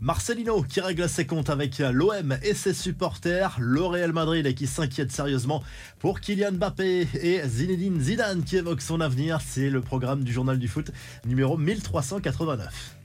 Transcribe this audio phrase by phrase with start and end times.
[0.00, 5.12] Marcelino qui règle ses comptes avec l'OM et ses supporters, le Real Madrid qui s'inquiète
[5.12, 5.62] sérieusement
[5.98, 10.58] pour Kylian Mbappé et Zinedine Zidane qui évoque son avenir, c'est le programme du journal
[10.58, 10.90] du foot
[11.26, 12.99] numéro 1389.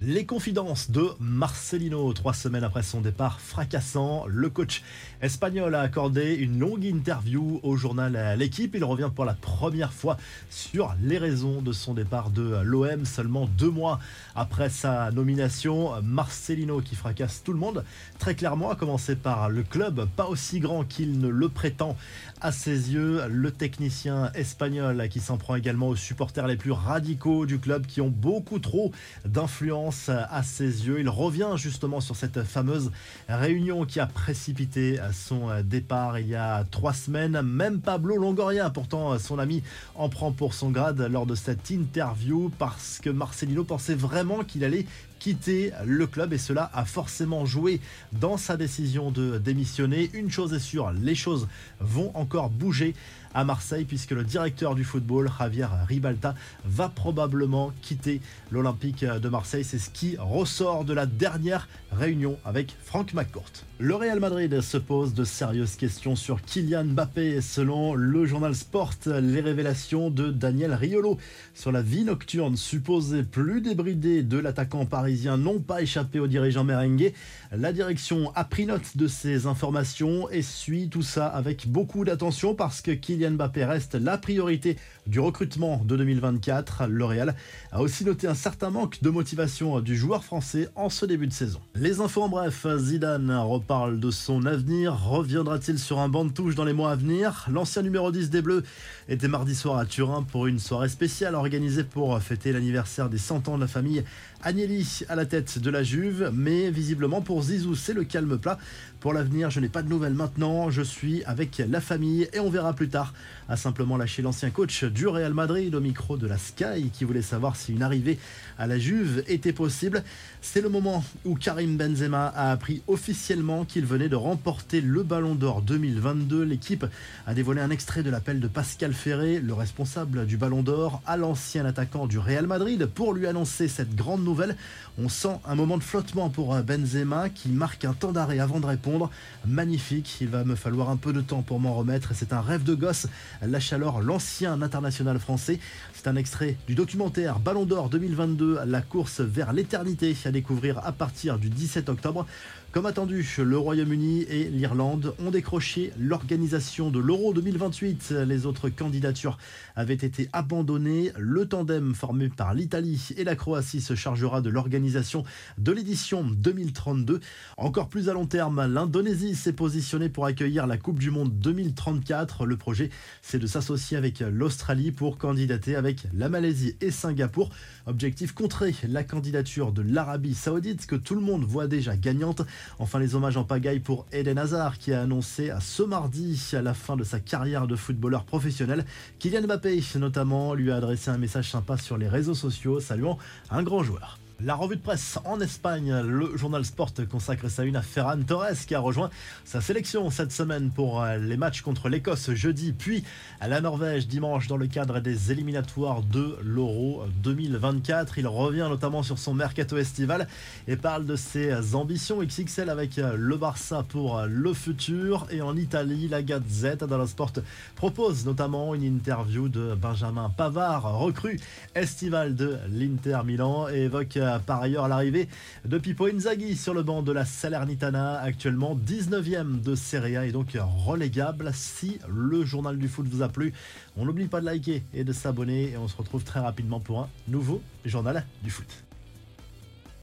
[0.00, 4.84] Les confidences de Marcelino, trois semaines après son départ fracassant, le coach
[5.22, 8.76] espagnol a accordé une longue interview au journal L'équipe.
[8.76, 10.16] Il revient pour la première fois
[10.50, 13.98] sur les raisons de son départ de l'OM seulement deux mois
[14.36, 16.00] après sa nomination.
[16.00, 17.84] Marcelino qui fracasse tout le monde,
[18.20, 21.96] très clairement, à commencer par le club, pas aussi grand qu'il ne le prétend
[22.40, 23.22] à ses yeux.
[23.28, 28.00] Le technicien espagnol qui s'en prend également aux supporters les plus radicaux du club qui
[28.00, 28.92] ont beaucoup trop
[29.24, 31.00] d'influence à ses yeux.
[31.00, 32.90] Il revient justement sur cette fameuse
[33.28, 37.40] réunion qui a précipité son départ il y a trois semaines.
[37.42, 39.62] Même Pablo Longoria, pourtant son ami,
[39.94, 44.64] en prend pour son grade lors de cette interview parce que Marcelino pensait vraiment qu'il
[44.64, 44.86] allait
[45.18, 47.80] quitter le club et cela a forcément joué
[48.12, 50.10] dans sa décision de démissionner.
[50.14, 51.48] Une chose est sûre, les choses
[51.80, 52.94] vont encore bouger
[53.38, 59.62] à Marseille puisque le directeur du football, Javier Ribalta, va probablement quitter l'Olympique de Marseille.
[59.62, 63.52] C'est ce qui ressort de la dernière réunion avec Franck McCourt.
[63.78, 67.40] Le Real Madrid se pose de sérieuses questions sur Kylian Mbappé.
[67.40, 71.16] Selon le journal Sport, les révélations de Daniel Riolo
[71.54, 76.64] sur la vie nocturne supposée plus débridée de l'attaquant parisien n'ont pas échappé aux dirigeants
[76.64, 77.12] merengue.
[77.52, 82.56] La direction a pris note de ces informations et suit tout ça avec beaucoup d'attention
[82.56, 84.76] parce que Kylian Mbappé reste la priorité
[85.06, 86.86] du recrutement de 2024.
[86.86, 87.34] Le Real
[87.72, 91.32] a aussi noté un certain manque de motivation du joueur français en ce début de
[91.32, 91.60] saison.
[91.74, 93.32] Les infos en bref, Zidane
[93.66, 94.98] parle de son avenir.
[95.04, 97.46] Reviendra-t-il sur un banc de touche dans les mois à venir?
[97.50, 98.62] L'ancien numéro 10 des Bleus
[99.08, 103.48] était mardi soir à Turin pour une soirée spéciale organisée pour fêter l'anniversaire des 100
[103.48, 104.04] ans de la famille
[104.42, 106.30] Agnelli à la tête de la Juve.
[106.32, 108.58] Mais visiblement pour Zizou, c'est le calme plat.
[109.00, 110.70] Pour l'avenir, je n'ai pas de nouvelles maintenant.
[110.70, 113.07] Je suis avec la famille et on verra plus tard.
[113.48, 117.22] A simplement lâché l'ancien coach du Real Madrid au micro de la Sky qui voulait
[117.22, 118.18] savoir si une arrivée
[118.58, 120.04] à la Juve était possible.
[120.42, 125.34] C'est le moment où Karim Benzema a appris officiellement qu'il venait de remporter le Ballon
[125.34, 126.42] d'Or 2022.
[126.42, 126.86] L'équipe
[127.26, 131.16] a dévoilé un extrait de l'appel de Pascal Ferré, le responsable du Ballon d'Or, à
[131.16, 134.56] l'ancien attaquant du Real Madrid pour lui annoncer cette grande nouvelle.
[134.98, 138.66] On sent un moment de flottement pour Benzema qui marque un temps d'arrêt avant de
[138.66, 139.10] répondre.
[139.46, 142.14] Magnifique, il va me falloir un peu de temps pour m'en remettre.
[142.14, 142.97] C'est un rêve de gosse,
[143.42, 145.60] lâche alors l'ancien international français.
[145.94, 150.92] C'est un extrait du documentaire Ballon d'Or 2022, la course vers l'éternité à découvrir à
[150.92, 152.26] partir du 17 octobre.
[152.70, 158.10] Comme attendu, le Royaume-Uni et l'Irlande ont décroché l'organisation de l'Euro 2028.
[158.26, 159.38] Les autres candidatures
[159.74, 161.10] avaient été abandonnées.
[161.16, 165.24] Le tandem formé par l'Italie et la Croatie se chargera de l'organisation
[165.56, 167.20] de l'édition 2032.
[167.56, 172.44] Encore plus à long terme, l'Indonésie s'est positionnée pour accueillir la Coupe du Monde 2034.
[172.44, 172.87] Le projet,
[173.22, 177.50] c'est de s'associer avec l'Australie pour candidater avec la Malaisie et Singapour.
[177.86, 182.42] Objectif contrer la candidature de l'Arabie Saoudite que tout le monde voit déjà gagnante.
[182.78, 186.62] Enfin, les hommages en pagaille pour Eden Hazard qui a annoncé à ce mardi à
[186.62, 188.84] la fin de sa carrière de footballeur professionnel.
[189.18, 193.18] Kylian Mbappé notamment lui a adressé un message sympa sur les réseaux sociaux saluant
[193.50, 194.18] un grand joueur.
[194.40, 198.66] La revue de presse en Espagne, le journal Sport consacre sa une à Ferran Torres
[198.68, 199.10] qui a rejoint
[199.44, 203.02] sa sélection cette semaine pour euh, les matchs contre l'Écosse jeudi, puis
[203.40, 208.18] la Norvège dimanche dans le cadre des éliminatoires de l'Euro 2024.
[208.18, 210.28] Il revient notamment sur son mercato estival
[210.68, 215.26] et parle de ses ambitions XXL avec euh, le Barça pour euh, le futur.
[215.32, 217.32] Et en Italie, la Gazette dello Sport
[217.74, 221.40] propose notamment une interview de Benjamin Pavard, recrue
[221.74, 225.28] estival de l'Inter Milan, et évoque par ailleurs l'arrivée
[225.64, 230.32] de Pipo Inzaghi sur le banc de la Salernitana, actuellement 19e de Serie A et
[230.32, 230.56] donc
[230.86, 231.50] relégable.
[231.54, 233.52] Si le journal du foot vous a plu,
[233.96, 237.00] on n'oublie pas de liker et de s'abonner et on se retrouve très rapidement pour
[237.00, 238.87] un nouveau journal du foot.